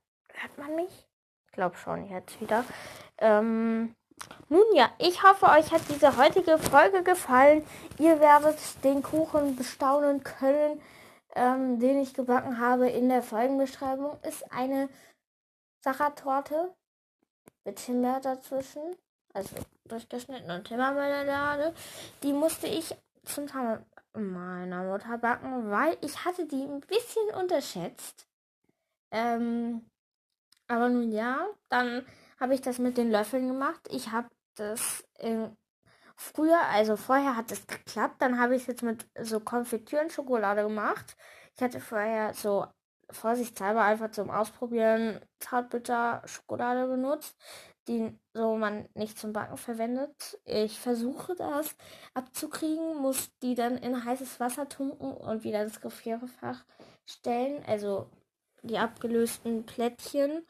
hört 0.44 0.58
man 0.58 0.76
mich? 0.76 1.08
Ich 1.48 1.54
glaube 1.54 1.76
schon 1.78 2.10
jetzt 2.10 2.40
wieder. 2.42 2.66
Ähm, 3.18 3.96
nun 4.50 4.66
ja, 4.76 4.92
ich 5.00 5.24
hoffe, 5.24 5.48
euch 5.48 5.72
hat 5.72 5.82
diese 5.90 6.18
heutige 6.18 6.58
Folge 6.58 7.04
gefallen. 7.04 7.66
Ihr 7.98 8.20
werdet 8.20 8.58
den 8.84 9.04
Kuchen 9.04 9.56
bestaunen 9.56 10.24
können, 10.24 10.82
ähm, 11.36 11.80
den 11.80 12.02
ich 12.02 12.14
gebacken 12.14 12.60
habe. 12.60 12.90
In 12.90 13.10
der 13.10 13.24
Folgenbeschreibung 13.24 14.20
ist 14.24 14.52
eine 14.52 14.90
Sachertorte 15.84 16.74
mit 17.66 17.80
Himbeer 17.80 18.20
dazwischen. 18.20 18.96
Also 19.34 19.56
durchgeschnitten 19.86 20.52
und 20.52 20.68
Himbeermarmelade. 20.68 21.74
Die 22.22 22.34
musste 22.34 22.68
ich 22.68 22.96
zum 23.24 23.48
Teil 23.48 23.84
meiner 24.14 24.84
Mutter 24.84 25.18
backen, 25.18 25.72
weil 25.72 25.98
ich 26.02 26.24
hatte 26.24 26.46
die 26.46 26.64
ein 26.64 26.82
bisschen 26.82 27.30
unterschätzt. 27.36 28.28
Ähm, 29.12 29.90
aber 30.68 30.90
nun 30.90 31.12
ja, 31.12 31.48
dann 31.70 32.06
habe 32.40 32.54
ich 32.54 32.62
das 32.62 32.80
mit 32.80 32.98
den 32.98 33.12
Löffeln 33.12 33.48
gemacht. 33.48 33.88
Ich 33.92 34.12
habe 34.12 34.28
das 34.56 35.04
früher, 36.16 36.62
also 36.70 36.96
vorher 36.96 37.36
hat 37.36 37.52
es 37.52 37.66
geklappt, 37.68 38.22
dann 38.22 38.40
habe 38.40 38.56
ich 38.56 38.64
es 38.64 38.68
jetzt 38.68 38.84
mit 38.84 39.06
so 39.22 39.40
Konfitüren 39.40 40.10
Schokolade 40.10 40.64
gemacht. 40.64 41.16
Ich 41.56 41.62
hatte 41.62 41.80
vorher 41.80 42.34
so 42.34 42.68
vorsichtshalber 43.10 43.84
einfach 43.84 44.12
zum 44.12 44.30
Ausprobieren 44.30 45.20
Zartbitter 45.40 46.22
Schokolade 46.26 46.88
benutzt, 46.88 47.36
die 47.88 48.18
so 48.34 48.56
man 48.56 48.88
nicht 48.94 49.20
zum 49.20 49.34
Backen 49.34 49.58
verwendet. 49.58 50.40
Ich 50.46 50.80
versuche 50.80 51.36
das 51.36 51.76
abzukriegen, 52.14 52.98
muss 52.98 53.30
die 53.42 53.56
dann 53.56 53.78
in 53.78 54.04
heißes 54.04 54.40
Wasser 54.40 54.70
tunken 54.70 55.14
und 55.14 55.44
wieder 55.44 55.62
ins 55.62 55.82
Gefrierfach 55.82 56.64
stellen, 57.06 57.64
also 57.68 58.10
die 58.64 58.78
abgelösten 58.78 59.66
Plättchen. 59.66 60.46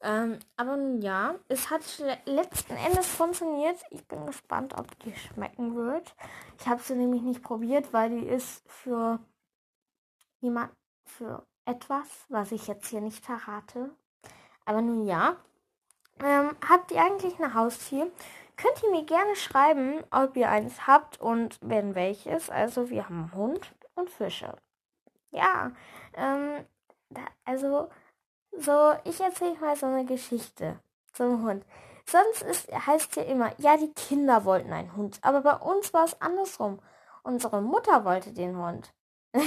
Ähm, 0.00 0.38
aber 0.56 0.76
nun 0.76 1.00
ja, 1.00 1.34
es 1.48 1.70
hat 1.70 1.82
letzten 2.26 2.76
Endes 2.76 3.06
funktioniert. 3.06 3.78
Ich 3.90 4.06
bin 4.06 4.26
gespannt, 4.26 4.74
ob 4.78 4.98
die 5.00 5.14
schmecken 5.14 5.74
wird. 5.74 6.14
Ich 6.60 6.68
habe 6.68 6.82
sie 6.82 6.94
nämlich 6.94 7.22
nicht 7.22 7.42
probiert, 7.42 7.92
weil 7.92 8.10
die 8.10 8.26
ist 8.26 8.62
für 8.66 9.18
jemand, 10.40 10.70
für 11.04 11.46
etwas, 11.64 12.06
was 12.28 12.52
ich 12.52 12.66
jetzt 12.66 12.88
hier 12.88 13.00
nicht 13.00 13.24
verrate. 13.24 13.90
Aber 14.66 14.82
nun 14.82 15.06
ja, 15.06 15.36
ähm, 16.22 16.50
habt 16.68 16.90
ihr 16.92 17.02
eigentlich 17.02 17.38
ein 17.38 17.54
Haustier? 17.54 18.10
Könnt 18.56 18.82
ihr 18.82 18.90
mir 18.90 19.04
gerne 19.04 19.34
schreiben, 19.36 20.04
ob 20.10 20.36
ihr 20.36 20.48
eins 20.48 20.86
habt 20.86 21.20
und 21.20 21.58
wenn 21.60 21.94
welches. 21.94 22.50
Also 22.50 22.90
wir 22.90 23.08
haben 23.08 23.32
Hund 23.34 23.74
und 23.94 24.10
Fische. 24.10 24.54
Ja, 25.30 25.72
ähm, 26.14 26.64
also 27.44 27.90
so, 28.52 28.94
ich 29.04 29.20
erzähle 29.20 29.58
mal 29.58 29.76
so 29.76 29.86
eine 29.86 30.04
Geschichte 30.04 30.78
zum 31.12 31.42
Hund. 31.42 31.64
Sonst 32.06 32.42
ist, 32.42 32.72
heißt 32.72 33.16
ja 33.16 33.24
immer, 33.24 33.52
ja, 33.58 33.76
die 33.76 33.92
Kinder 33.92 34.44
wollten 34.44 34.72
einen 34.72 34.94
Hund. 34.96 35.18
Aber 35.22 35.40
bei 35.40 35.56
uns 35.56 35.92
war 35.92 36.04
es 36.04 36.20
andersrum. 36.20 36.80
Unsere 37.22 37.62
Mutter 37.62 38.04
wollte 38.04 38.32
den 38.32 38.56
Hund. 38.56 38.94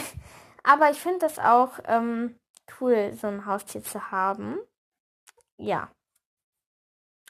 aber 0.63 0.89
ich 0.89 0.99
finde 0.99 1.19
das 1.19 1.39
auch 1.39 1.80
ähm, 1.86 2.39
cool, 2.80 3.13
so 3.13 3.27
ein 3.27 3.45
Haustier 3.45 3.84
zu 3.84 4.12
haben. 4.12 4.58
Ja. 5.58 5.91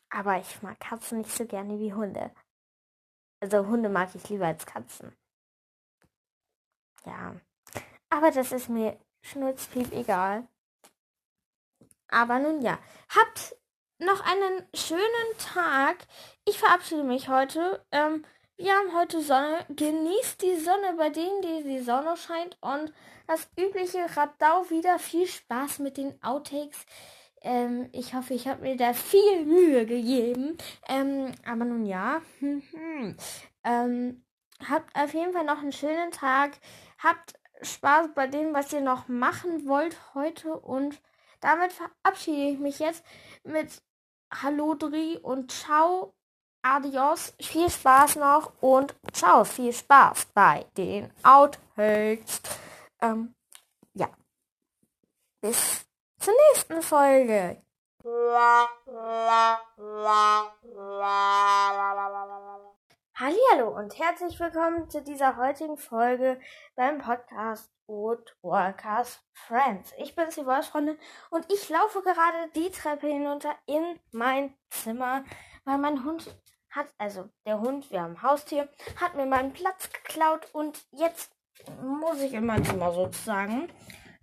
Aber 0.09 0.39
ich 0.39 0.61
mag 0.61 0.79
Katzen 0.79 1.19
nicht 1.19 1.31
so 1.31 1.45
gerne 1.45 1.79
wie 1.79 1.93
Hunde. 1.93 2.31
Also 3.41 3.67
Hunde 3.67 3.89
mag 3.89 4.15
ich 4.15 4.29
lieber 4.29 4.47
als 4.47 4.65
Katzen. 4.65 5.15
Ja. 7.05 7.35
Aber 8.09 8.31
das 8.31 8.51
ist 8.51 8.69
mir 8.69 8.97
schnurzpiep 9.27 9.91
egal. 9.93 10.47
Aber 12.09 12.39
nun 12.39 12.61
ja, 12.61 12.79
habt 13.09 13.55
noch 13.99 14.21
einen 14.25 14.67
schönen 14.73 15.37
Tag. 15.39 15.97
Ich 16.45 16.57
verabschiede 16.57 17.03
mich 17.03 17.29
heute. 17.29 17.85
Ähm, 17.91 18.23
wir 18.57 18.73
haben 18.73 18.95
heute 18.95 19.21
Sonne. 19.21 19.65
Genießt 19.69 20.41
die 20.41 20.55
Sonne 20.55 20.95
bei 20.97 21.09
denen, 21.09 21.41
die 21.41 21.63
die 21.63 21.79
Sonne 21.79 22.15
scheint. 22.15 22.57
Und 22.61 22.93
das 23.27 23.49
übliche 23.59 24.05
Radau 24.15 24.69
wieder. 24.69 24.99
Viel 24.99 25.27
Spaß 25.27 25.79
mit 25.79 25.97
den 25.97 26.21
Outtakes. 26.23 26.85
Ähm, 27.41 27.89
ich 27.91 28.13
hoffe, 28.13 28.33
ich 28.33 28.47
habe 28.47 28.61
mir 28.61 28.77
da 28.77 28.93
viel 28.93 29.45
Mühe 29.45 29.85
gegeben. 29.85 30.57
Ähm, 30.87 31.33
aber 31.45 31.65
nun 31.65 31.85
ja. 31.85 32.21
ähm, 33.63 34.25
habt 34.67 34.95
auf 34.95 35.13
jeden 35.13 35.33
Fall 35.33 35.45
noch 35.45 35.59
einen 35.59 35.71
schönen 35.71 36.11
Tag. 36.11 36.57
Habt 36.99 37.36
Spaß 37.61 38.09
bei 38.15 38.27
dem, 38.27 38.53
was 38.53 38.73
ihr 38.73 38.81
noch 38.81 39.07
machen 39.07 39.67
wollt 39.67 39.97
heute. 40.13 40.57
Und 40.57 41.01
damit 41.39 41.73
verabschiede 41.73 42.51
ich 42.51 42.59
mich 42.59 42.79
jetzt 42.79 43.03
mit 43.43 43.81
Hallo 44.33 44.75
Dri 44.75 45.17
und 45.21 45.51
Ciao. 45.51 46.13
Adios, 46.63 47.33
viel 47.39 47.69
Spaß 47.69 48.17
noch 48.17 48.51
und 48.61 48.93
ciao, 49.13 49.45
viel 49.45 49.71
Spaß 49.71 50.27
bei 50.33 50.65
den 50.75 51.13
Outtakes. 51.23 52.41
Ähm, 52.99 53.35
ja. 53.93 54.09
Bis 55.39 55.85
zur 56.19 56.33
nächsten 56.51 56.81
Folge. 56.81 57.61
Hallo 63.19 63.75
und 63.75 63.97
herzlich 63.97 64.39
willkommen 64.39 64.91
zu 64.91 65.01
dieser 65.01 65.37
heutigen 65.37 65.75
Folge 65.75 66.39
beim 66.75 66.99
Podcast 66.99 67.71
Woodwalkers 67.87 69.23
Friends. 69.33 69.91
Ich 69.97 70.15
bin 70.15 70.25
die 70.29 70.45
Wolfsfreundin 70.45 70.99
und 71.31 71.51
ich 71.51 71.67
laufe 71.67 72.03
gerade 72.03 72.51
die 72.55 72.69
Treppe 72.69 73.07
hinunter 73.07 73.55
in 73.65 73.99
mein 74.11 74.53
Zimmer, 74.69 75.23
weil 75.65 75.79
mein 75.79 76.03
Hund 76.05 76.39
hat, 76.69 76.93
also 76.99 77.27
der 77.47 77.59
Hund, 77.59 77.89
wir 77.89 78.03
haben 78.03 78.21
Haustier, 78.21 78.69
hat 79.01 79.15
mir 79.15 79.25
meinen 79.25 79.51
Platz 79.51 79.89
geklaut 79.91 80.53
und 80.53 80.85
jetzt 80.91 81.31
muss 81.81 82.21
ich 82.21 82.33
in 82.33 82.45
mein 82.45 82.63
Zimmer 82.63 82.91
sozusagen. 82.91 83.67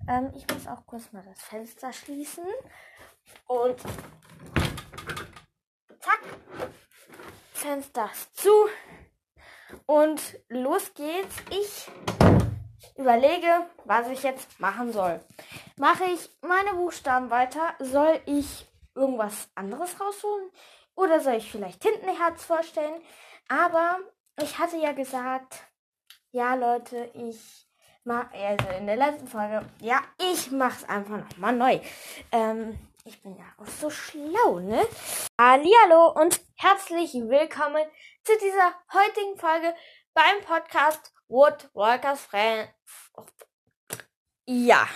Ähm, 0.09 0.31
ich 0.37 0.47
muss 0.55 0.69
auch 0.69 0.87
kurz 0.87 1.11
mal 1.11 1.25
das 1.25 1.43
Fenster 1.43 1.93
schließen 1.93 2.47
und 3.49 3.77
zack, 5.99 6.21
Fenster 7.65 8.11
zu 8.35 8.53
und 9.87 10.21
los 10.51 10.93
geht's. 10.93 11.37
Ich 11.49 11.91
überlege, 12.95 13.67
was 13.87 14.07
ich 14.09 14.23
jetzt 14.23 14.61
machen 14.61 14.93
soll. 14.93 15.19
Mache 15.79 16.05
ich 16.05 16.29
meine 16.43 16.75
Buchstaben 16.75 17.31
weiter? 17.31 17.75
Soll 17.79 18.21
ich 18.27 18.67
irgendwas 18.95 19.49
anderes 19.55 19.99
rausholen? 19.99 20.51
Oder 20.95 21.21
soll 21.21 21.37
ich 21.37 21.51
vielleicht 21.51 21.81
Tintenherz 21.81 22.45
vorstellen? 22.45 23.01
Aber 23.49 23.99
ich 24.43 24.59
hatte 24.59 24.77
ja 24.77 24.93
gesagt, 24.93 25.55
ja 26.33 26.57
Leute, 26.57 27.11
ich 27.15 27.67
mach, 28.05 28.31
also 28.31 28.69
in 28.79 28.87
der 28.87 28.97
letzten 28.97 29.27
Folge, 29.27 29.65
ja, 29.81 30.03
ich 30.19 30.51
mach's 30.51 30.85
einfach 30.85 31.17
nochmal 31.31 31.57
neu. 31.57 31.81
Ähm, 32.31 32.79
ich 33.07 33.21
bin 33.23 33.37
ja 33.37 33.45
auch 33.59 33.67
so 33.67 33.91
schlau, 33.91 34.61
ne? 34.61 34.87
Hallo 35.39 36.13
und 36.13 36.41
herzlich 36.57 37.13
willkommen 37.13 37.85
zu 38.23 38.33
dieser 38.39 38.75
heutigen 38.95 39.37
Folge 39.37 39.75
beim 40.15 40.41
Podcast 40.47 41.13
Woodwalkers 41.29 42.23
Friends. 42.23 42.71
Ja. 44.47 44.89